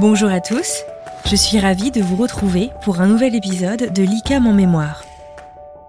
Bonjour 0.00 0.30
à 0.30 0.40
tous, 0.40 0.82
je 1.26 1.36
suis 1.36 1.58
ravie 1.58 1.90
de 1.90 2.00
vous 2.00 2.16
retrouver 2.16 2.70
pour 2.84 3.02
un 3.02 3.06
nouvel 3.06 3.34
épisode 3.34 3.92
de 3.92 4.02
l'ICAM 4.02 4.46
en 4.46 4.54
mémoire. 4.54 5.04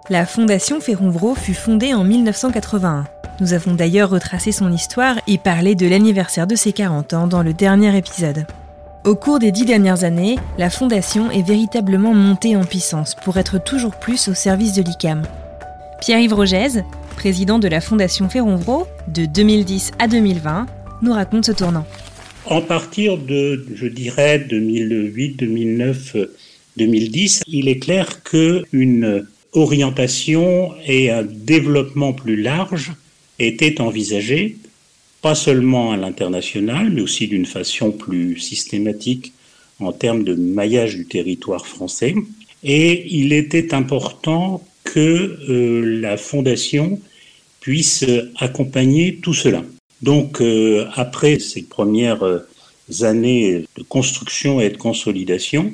La 0.10 0.26
Fondation 0.26 0.82
Ferronvro 0.82 1.34
fut 1.34 1.54
fondée 1.54 1.94
en 1.94 2.04
1981. 2.04 3.06
Nous 3.40 3.54
avons 3.54 3.74
d'ailleurs 3.74 4.10
retracé 4.10 4.52
son 4.52 4.70
histoire 4.70 5.16
et 5.28 5.38
parlé 5.38 5.76
de 5.76 5.88
l'anniversaire 5.88 6.46
de 6.46 6.56
ses 6.56 6.74
40 6.74 7.14
ans 7.14 7.28
dans 7.28 7.42
le 7.42 7.54
dernier 7.54 7.96
épisode. 7.96 8.46
Au 9.06 9.16
cours 9.16 9.40
des 9.40 9.54
dix 9.54 9.64
dernières 9.64 10.04
années, 10.04 10.38
la 10.58 10.70
Fondation 10.70 11.32
est 11.32 11.48
véritablement 11.48 12.14
montée 12.14 12.58
en 12.58 12.66
puissance 12.66 13.16
pour 13.16 13.38
être 13.38 13.64
toujours 13.64 13.96
plus 13.96 14.28
au 14.28 14.34
service 14.34 14.74
de 14.74 14.82
l'ICAM. 14.82 15.22
Pierre-Yves 16.02 16.34
Rogez, 16.34 16.84
président 17.16 17.60
de 17.60 17.70
la 17.70 17.80
Fondation 17.80 18.28
Ferronvro, 18.28 18.88
de 19.08 19.26
2010 19.26 19.92
à 20.00 20.10
2020, 20.10 20.66
nous 21.02 21.14
raconte 21.14 21.46
ce 21.46 21.54
tournant. 21.54 21.86
En 22.46 22.62
partir 22.62 23.18
de, 23.18 23.66
je 23.76 23.88
dirais, 23.88 24.40
2008, 24.40 25.38
2009, 25.38 26.16
2010, 26.78 27.44
il 27.48 27.68
est 27.68 27.80
clair 27.80 28.24
qu'une 28.24 29.28
orientation 29.54 30.74
et 30.86 31.12
un 31.12 31.24
développement 31.24 32.14
plus 32.14 32.42
large 32.42 32.94
étaient 33.40 33.80
envisagés 33.80 34.58
pas 35.22 35.36
seulement 35.36 35.92
à 35.92 35.98
l'international, 35.98 36.90
mais 36.92 37.02
aussi 37.02 37.28
d'une 37.28 37.46
façon 37.46 37.92
plus 37.92 38.40
systématique 38.40 39.34
en 39.80 39.92
termes 39.92 40.24
de 40.24 40.34
maillage 40.34 40.96
du 40.96 41.06
territoire 41.06 41.68
français. 41.68 42.16
Et 42.64 43.06
il 43.16 43.34
était 43.34 43.74
important 43.74 44.64
que 44.84 45.00
euh, 45.50 46.00
la 46.02 46.18
Fondation 46.18 47.00
puisse 47.60 48.04
accompagner 48.38 49.18
tout 49.22 49.34
cela. 49.34 49.64
Donc, 50.02 50.42
euh, 50.42 50.88
après 50.96 51.40
ces 51.40 51.64
premières 51.64 52.24
euh, 52.24 52.40
années 53.02 53.66
de 53.78 53.84
construction 53.84 54.60
et 54.60 54.70
de 54.70 54.78
consolidation, 54.78 55.72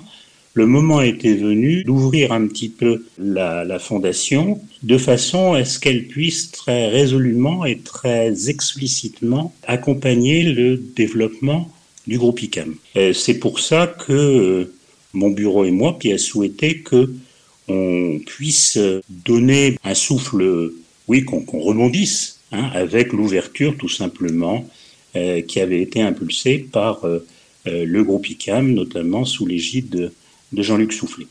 le 0.53 0.65
moment 0.65 1.01
était 1.01 1.35
venu 1.35 1.83
d'ouvrir 1.83 2.31
un 2.31 2.47
petit 2.47 2.69
peu 2.69 3.05
la, 3.19 3.79
fondation 3.79 4.59
de 4.81 4.97
façon 4.97 5.53
à 5.53 5.63
ce 5.63 5.79
qu'elle 5.79 6.07
puisse 6.07 6.51
très 6.51 6.87
résolument 6.87 7.63
et 7.63 7.77
très 7.77 8.49
explicitement 8.49 9.53
accompagner 9.67 10.43
le 10.43 10.77
développement 10.77 11.71
du 12.07 12.17
groupe 12.17 12.41
ICAM. 12.41 12.75
C'est 13.13 13.39
pour 13.39 13.59
ça 13.59 13.85
que 13.87 14.13
euh, 14.13 14.73
mon 15.13 15.29
bureau 15.29 15.63
et 15.63 15.71
moi 15.71 15.95
qui 15.99 16.11
a 16.11 16.17
souhaité 16.17 16.79
que 16.79 17.13
on 17.69 18.19
puisse 18.25 18.79
donner 19.09 19.77
un 19.83 19.93
souffle, 19.93 20.71
oui, 21.09 21.25
qu'on 21.25 21.43
rebondisse 21.59 22.36
hein, 22.51 22.69
avec 22.73 23.13
l'ouverture 23.13 23.75
tout 23.77 23.89
simplement 23.89 24.67
euh, 25.15 25.41
qui 25.41 25.59
avait 25.59 25.81
été 25.81 26.01
impulsée 26.01 26.59
par 26.59 27.05
euh, 27.05 27.25
le 27.65 28.03
groupe 28.03 28.29
ICAM, 28.29 28.73
notamment 28.73 29.25
sous 29.25 29.45
l'égide 29.45 30.11
de 30.53 30.63
Jean-Luc 30.63 30.93
Soufflet. 30.93 31.27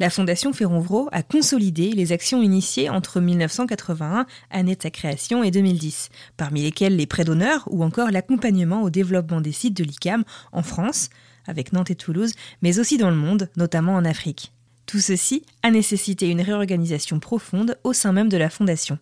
La 0.00 0.08
Fondation 0.08 0.54
Ferronvro 0.54 1.10
a 1.12 1.22
consolidé 1.22 1.90
les 1.90 2.12
actions 2.12 2.40
initiées 2.40 2.88
entre 2.88 3.20
1981, 3.20 4.24
année 4.50 4.74
de 4.74 4.82
sa 4.82 4.90
création, 4.90 5.44
et 5.44 5.50
2010, 5.50 6.08
parmi 6.38 6.62
lesquelles 6.62 6.96
les 6.96 7.06
prêts 7.06 7.24
d'honneur 7.24 7.68
ou 7.70 7.84
encore 7.84 8.10
l'accompagnement 8.10 8.82
au 8.82 8.88
développement 8.88 9.42
des 9.42 9.52
sites 9.52 9.76
de 9.76 9.84
l'ICAM 9.84 10.24
en 10.52 10.62
France, 10.62 11.10
avec 11.46 11.74
Nantes 11.74 11.90
et 11.90 11.96
Toulouse, 11.96 12.32
mais 12.62 12.78
aussi 12.78 12.96
dans 12.96 13.10
le 13.10 13.16
monde, 13.16 13.50
notamment 13.58 13.94
en 13.94 14.06
Afrique. 14.06 14.52
Tout 14.86 15.00
ceci 15.00 15.44
a 15.62 15.70
nécessité 15.70 16.28
une 16.28 16.40
réorganisation 16.40 17.20
profonde 17.20 17.76
au 17.84 17.92
sein 17.92 18.12
même 18.12 18.30
de 18.30 18.38
la 18.38 18.48
Fondation. 18.48 18.98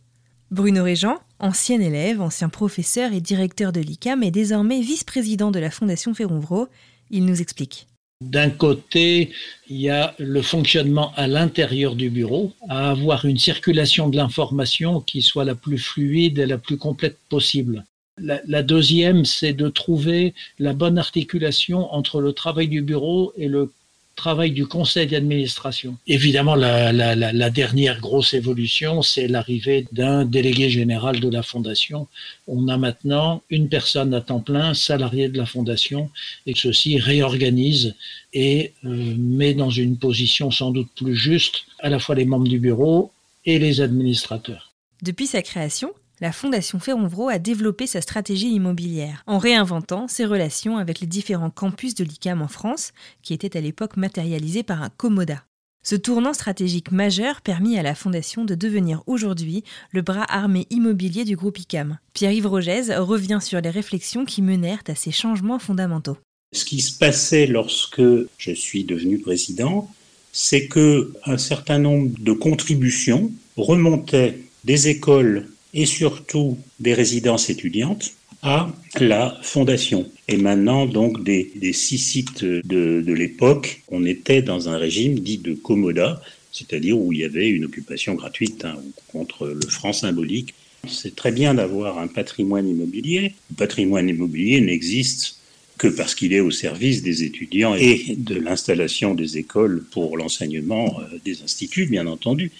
Bruno 0.50 0.82
Régent, 0.82 1.20
ancien 1.40 1.80
élève, 1.80 2.20
ancien 2.20 2.48
professeur 2.48 3.12
et 3.12 3.20
directeur 3.20 3.72
de 3.72 3.80
l'ICAM, 3.80 4.22
est 4.22 4.30
désormais 4.30 4.80
vice-président 4.80 5.50
de 5.50 5.58
la 5.58 5.70
Fondation 5.70 6.14
Ferronvro. 6.14 6.68
Il 7.10 7.24
nous 7.24 7.40
explique. 7.40 7.86
D'un 8.20 8.50
côté, 8.50 9.30
il 9.68 9.76
y 9.76 9.90
a 9.90 10.14
le 10.18 10.42
fonctionnement 10.42 11.12
à 11.14 11.28
l'intérieur 11.28 11.94
du 11.94 12.10
bureau, 12.10 12.52
à 12.68 12.90
avoir 12.90 13.24
une 13.24 13.38
circulation 13.38 14.08
de 14.08 14.16
l'information 14.16 15.00
qui 15.00 15.22
soit 15.22 15.44
la 15.44 15.54
plus 15.54 15.78
fluide 15.78 16.40
et 16.40 16.46
la 16.46 16.58
plus 16.58 16.78
complète 16.78 17.16
possible. 17.28 17.84
La, 18.20 18.64
deuxième, 18.64 19.24
c'est 19.24 19.52
de 19.52 19.68
trouver 19.68 20.34
la 20.58 20.72
bonne 20.72 20.98
articulation 20.98 21.94
entre 21.94 22.20
le 22.20 22.32
travail 22.32 22.66
du 22.66 22.82
bureau 22.82 23.32
et 23.36 23.46
le 23.46 23.70
travail 24.18 24.50
du 24.50 24.66
conseil 24.66 25.06
d'administration. 25.06 25.96
Évidemment, 26.06 26.56
la, 26.56 27.50
dernière 27.50 28.00
grosse 28.00 28.34
évolution, 28.34 29.00
c'est 29.00 29.28
l'arrivée 29.28 29.86
d'un 29.92 30.24
délégué 30.26 30.68
général 30.68 31.20
de 31.20 31.30
la 31.30 31.42
fondation. 31.42 32.08
On 32.46 32.68
a 32.68 32.76
maintenant 32.76 33.42
une 33.48 33.68
personne 33.68 34.12
à 34.12 34.20
temps 34.20 34.40
plein, 34.40 34.74
salarié 34.74 35.28
de 35.28 35.38
la 35.38 35.46
fondation, 35.46 36.10
et 36.46 36.54
ceci 36.54 36.98
réorganise 36.98 37.94
et 38.34 38.72
euh, 38.84 39.14
met 39.16 39.54
dans 39.54 39.70
une 39.70 39.96
position 39.96 40.50
sans 40.50 40.70
doute 40.72 40.90
plus 40.96 41.16
juste 41.16 41.64
à 41.78 41.88
la 41.88 41.98
fois 41.98 42.14
les 42.14 42.26
membres 42.26 42.48
du 42.48 42.58
bureau 42.58 43.12
et 43.46 43.58
les 43.58 43.80
administrateurs. 43.80 44.72
Depuis 45.02 45.28
sa 45.28 45.42
création, 45.42 45.92
la 46.20 46.32
Fondation 46.32 46.78
Ferronvro 46.78 47.28
a 47.28 47.38
développé 47.38 47.86
sa 47.86 48.00
stratégie 48.00 48.50
immobilière 48.50 49.22
en 49.26 49.38
réinventant 49.38 50.08
ses 50.08 50.24
relations 50.24 50.76
avec 50.76 51.00
les 51.00 51.06
différents 51.06 51.50
campus 51.50 51.94
de 51.94 52.04
l'ICAM 52.04 52.42
en 52.42 52.48
France, 52.48 52.92
qui 53.22 53.34
étaient 53.34 53.56
à 53.56 53.60
l'époque 53.60 53.96
matérialisés 53.96 54.62
par 54.62 54.82
un 54.82 54.90
commoda. 54.90 55.44
Ce 55.84 55.94
tournant 55.94 56.34
stratégique 56.34 56.90
majeur 56.90 57.40
permit 57.40 57.78
à 57.78 57.82
la 57.82 57.94
Fondation 57.94 58.44
de 58.44 58.54
devenir 58.54 59.02
aujourd'hui 59.06 59.62
le 59.92 60.02
bras 60.02 60.26
armé 60.28 60.66
immobilier 60.70 61.24
du 61.24 61.36
groupe 61.36 61.58
ICAM. 61.58 61.98
Pierre-Yves 62.14 62.48
Rogez 62.48 62.96
revient 62.96 63.38
sur 63.40 63.60
les 63.60 63.70
réflexions 63.70 64.24
qui 64.24 64.42
menèrent 64.42 64.82
à 64.88 64.94
ces 64.94 65.12
changements 65.12 65.58
fondamentaux. 65.58 66.18
Ce 66.52 66.64
qui 66.64 66.80
se 66.80 66.98
passait 66.98 67.46
lorsque 67.46 68.02
je 68.38 68.52
suis 68.52 68.84
devenu 68.84 69.18
président, 69.18 69.90
c'est 70.32 70.66
que 70.66 71.12
un 71.24 71.38
certain 71.38 71.78
nombre 71.78 72.10
de 72.18 72.32
contributions 72.32 73.30
remontaient 73.56 74.40
des 74.64 74.88
écoles 74.88 75.46
et 75.78 75.86
surtout 75.86 76.58
des 76.80 76.92
résidences 76.92 77.50
étudiantes 77.50 78.12
à 78.42 78.68
la 78.98 79.38
fondation. 79.42 80.10
Et 80.26 80.36
maintenant, 80.36 80.86
donc, 80.86 81.22
des, 81.22 81.72
six 81.72 81.98
sites 81.98 82.44
de, 82.44 83.12
l'époque, 83.12 83.82
on 83.88 84.04
était 84.04 84.42
dans 84.42 84.68
un 84.68 84.76
régime 84.76 85.20
dit 85.20 85.38
de 85.38 85.54
commoda, 85.54 86.20
c'est-à-dire 86.50 86.98
où 86.98 87.12
il 87.12 87.20
y 87.20 87.24
avait 87.24 87.48
une 87.48 87.64
occupation 87.64 88.14
gratuite 88.14 88.64
hein, 88.64 88.76
contre 89.12 89.46
le 89.46 89.68
franc 89.68 89.92
symbolique. 89.92 90.52
C'est 90.88 91.14
très 91.14 91.30
bien 91.30 91.54
d'avoir 91.54 91.98
un 91.98 92.08
patrimoine 92.08 92.68
immobilier. 92.68 93.34
Le 93.50 93.56
patrimoine 93.56 94.08
immobilier 94.08 94.60
n'existe 94.60 95.36
que 95.76 95.86
parce 95.86 96.16
qu'il 96.16 96.32
est 96.32 96.40
au 96.40 96.50
service 96.50 97.02
des 97.04 97.22
étudiants 97.22 97.76
et 97.76 98.16
de 98.16 98.34
l'installation 98.34 99.14
des 99.14 99.38
écoles 99.38 99.84
pour 99.92 100.16
l'enseignement 100.16 101.00
euh, 101.00 101.18
des 101.24 101.42
instituts, 101.42 101.86
bien 101.86 102.08
entendu. 102.08 102.50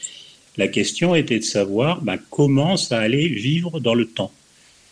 La 0.59 0.67
question 0.67 1.15
était 1.15 1.39
de 1.39 1.45
savoir 1.45 2.03
ben, 2.03 2.19
comment 2.31 2.77
ça 2.77 2.99
allait 2.99 3.29
vivre 3.29 3.79
dans 3.79 3.95
le 3.95 4.07
temps. 4.07 4.33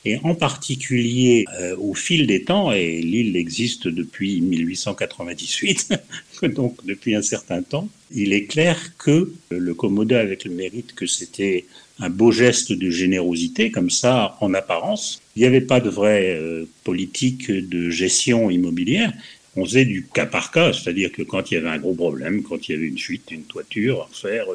Et 0.05 0.19
en 0.23 0.37
particulier 0.37 1.45
euh, 1.61 1.77
au 1.79 1.93
fil 1.93 2.29
des 2.29 2.45
temps, 2.45 2.71
et 2.71 3.01
l'île 3.03 3.37
existe 3.37 3.89
depuis 3.89 4.41
1898, 4.41 5.95
donc 6.55 6.87
depuis 6.87 7.17
un 7.17 7.23
certain 7.23 7.63
temps, 7.63 7.89
il 8.15 8.33
est 8.33 8.45
clair 8.45 8.97
que 8.97 9.33
le 9.51 9.75
Commoda, 9.75 10.21
avec 10.21 10.45
le 10.45 10.53
mérite 10.53 10.95
que 10.95 11.07
c'était 11.07 11.65
un 11.99 12.11
beau 12.11 12.31
geste 12.31 12.73
de 12.73 12.89
générosité, 12.89 13.73
comme 13.73 13.91
ça, 13.91 14.37
en 14.41 14.55
apparence, 14.55 15.21
il 15.35 15.41
n'y 15.41 15.47
avait 15.47 15.61
pas 15.61 15.81
de 15.81 15.91
vraie 15.91 16.37
euh, 16.37 16.65
politique 16.85 17.51
de 17.51 17.91
gestion 17.91 18.51
immobilière. 18.51 19.13
On 19.57 19.65
faisait 19.65 19.87
du 19.87 20.07
cas 20.07 20.27
par 20.27 20.53
cas, 20.53 20.73
c'est-à-dire 20.73 21.11
que 21.11 21.23
quand 21.23 21.51
il 21.51 21.55
y 21.55 21.57
avait 21.57 21.71
un 21.71 21.79
gros 21.79 21.95
problème, 21.95 22.45
quand 22.45 22.69
il 22.69 22.73
y 22.73 22.75
avait 22.77 22.87
une 22.87 22.99
fuite, 22.99 23.33
une 23.33 23.45
toiture 23.45 24.03
à 24.03 24.05
refaire, 24.05 24.47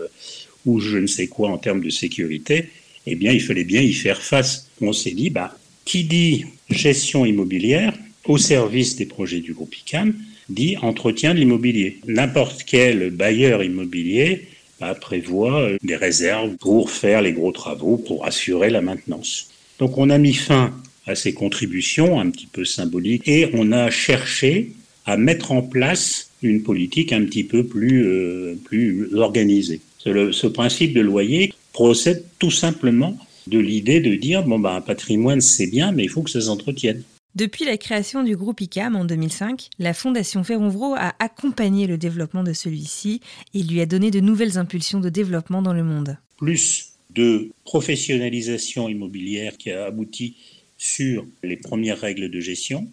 ou 0.66 0.80
je 0.80 0.98
ne 0.98 1.08
sais 1.08 1.28
quoi 1.28 1.50
en 1.50 1.58
termes 1.58 1.82
de 1.82 1.90
sécurité, 1.90 2.70
eh 3.08 3.16
bien, 3.16 3.32
il 3.32 3.42
fallait 3.42 3.64
bien 3.64 3.82
y 3.82 3.94
faire 3.94 4.22
face. 4.22 4.70
On 4.82 4.94
s'est 4.94 5.12
dit, 5.12 5.30
bah, 5.30 5.56
qui 5.86 6.04
dit 6.04 6.46
gestion 6.70 7.26
immobilière 7.26 7.94
au 8.26 8.38
service 8.38 8.96
des 8.96 9.06
projets 9.06 9.40
du 9.40 9.54
groupe 9.54 9.76
ICAM 9.76 10.14
dit 10.50 10.78
entretien 10.82 11.34
de 11.34 11.40
l'immobilier. 11.40 12.00
N'importe 12.08 12.64
quel 12.66 13.10
bailleur 13.10 13.64
immobilier 13.64 14.48
bah, 14.80 14.96
prévoit 14.96 15.62
euh, 15.62 15.78
des 15.82 15.96
réserves 15.96 16.58
pour 16.58 16.92
faire 16.92 17.22
les 17.22 17.34
gros 17.34 17.52
travaux, 17.52 17.98
pour 17.98 18.26
assurer 18.26 18.70
la 18.70 18.82
maintenance. 18.82 19.50
Donc 19.80 19.98
on 19.98 20.10
a 20.10 20.18
mis 20.18 20.34
fin 20.34 20.74
à 21.08 21.16
ces 21.16 21.34
contributions 21.34 22.20
un 22.20 22.30
petit 22.30 22.48
peu 22.48 22.66
symboliques 22.66 23.28
et 23.28 23.50
on 23.54 23.72
a 23.72 23.90
cherché 23.90 24.74
à 25.06 25.18
mettre 25.18 25.52
en 25.52 25.62
place 25.62 26.32
une 26.44 26.62
politique 26.64 27.14
un 27.14 27.24
petit 27.26 27.44
peu 27.44 27.66
plus, 27.66 28.06
euh, 28.06 28.56
plus 28.64 29.16
organisée 29.16 29.82
ce 30.04 30.48
principe 30.48 30.94
de 30.94 31.02
loyer 31.02 31.54
procède 31.74 32.26
tout 32.40 32.52
simplement 32.52 33.18
de 33.48 33.60
l'idée 33.60 34.00
de 34.00 34.16
dire 34.16 34.44
bon 34.44 34.60
bah 34.60 34.76
un 34.76 34.82
patrimoine 34.82 35.42
c'est 35.42 35.68
bien 35.68 35.92
mais 35.92 36.04
il 36.04 36.10
faut 36.10 36.22
que 36.22 36.30
ça 36.30 36.42
s'entretienne. 36.42 37.04
Depuis 37.34 37.64
la 37.64 37.78
création 37.78 38.24
du 38.24 38.36
groupe 38.36 38.60
ICAM 38.60 38.98
en 38.98 39.06
2005, 39.06 39.70
la 39.80 39.94
Fondation 39.94 40.44
Ferronvro 40.44 40.96
a 40.96 41.14
accompagné 41.20 41.88
le 41.88 41.98
développement 41.98 42.44
de 42.44 42.52
celui-ci 42.52 43.22
et 43.54 43.64
lui 43.64 43.80
a 43.80 43.86
donné 43.86 44.12
de 44.12 44.20
nouvelles 44.20 44.58
impulsions 44.58 45.00
de 45.00 45.08
développement 45.08 45.62
dans 45.62 45.74
le 45.74 45.84
monde. 45.84 46.18
Plus 46.38 46.90
de 47.16 47.52
professionnalisation 47.64 48.90
immobilière 48.90 49.58
qui 49.58 49.72
a 49.72 49.86
abouti 49.86 50.36
sur 50.78 51.26
les 51.42 51.56
premières 51.56 52.00
règles 52.00 52.30
de 52.30 52.40
gestion 52.42 52.88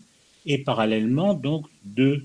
et 0.47 0.59
parallèlement 0.59 1.35
donc 1.35 1.67
de 1.85 2.23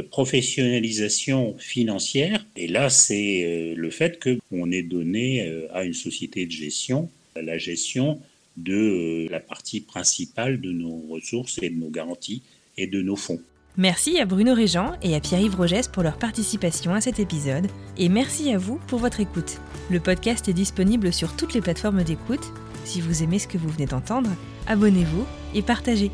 professionnalisation 0.00 1.56
financière. 1.58 2.44
Et 2.56 2.66
là, 2.66 2.90
c'est 2.90 3.44
euh, 3.44 3.74
le 3.76 3.90
fait 3.90 4.22
qu'on 4.22 4.70
ait 4.70 4.82
donné 4.82 5.50
à 5.72 5.84
une 5.84 5.94
société 5.94 6.46
de 6.46 6.50
gestion 6.50 7.08
la 7.40 7.58
gestion 7.58 8.20
de 8.56 9.26
la 9.30 9.40
partie 9.40 9.80
principale 9.80 10.60
de 10.60 10.70
nos 10.70 11.02
ressources 11.10 11.58
et 11.62 11.70
de 11.70 11.76
nos 11.76 11.90
garanties 11.90 12.42
et 12.76 12.86
de 12.86 13.02
nos 13.02 13.16
fonds. 13.16 13.40
Merci 13.76 14.20
à 14.20 14.24
Bruno 14.24 14.54
Régent 14.54 14.92
et 15.02 15.16
à 15.16 15.20
Pierre-Yves 15.20 15.56
Rogès 15.56 15.88
pour 15.88 16.04
leur 16.04 16.16
participation 16.16 16.94
à 16.94 17.00
cet 17.00 17.18
épisode. 17.18 17.66
Et 17.98 18.08
merci 18.08 18.52
à 18.52 18.58
vous 18.58 18.78
pour 18.86 19.00
votre 19.00 19.18
écoute. 19.18 19.58
Le 19.90 19.98
podcast 19.98 20.48
est 20.48 20.52
disponible 20.52 21.12
sur 21.12 21.34
toutes 21.34 21.54
les 21.54 21.60
plateformes 21.60 22.04
d'écoute. 22.04 22.52
Si 22.84 23.00
vous 23.00 23.24
aimez 23.24 23.40
ce 23.40 23.48
que 23.48 23.58
vous 23.58 23.68
venez 23.68 23.86
d'entendre, 23.86 24.30
abonnez-vous 24.68 25.26
et 25.54 25.62
partagez. 25.62 26.12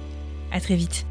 À 0.50 0.60
très 0.60 0.76
vite. 0.76 1.09